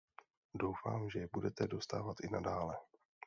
[0.53, 2.77] Doufám, že je budete dostávat i nadále.